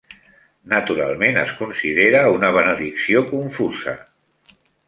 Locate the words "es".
1.41-1.53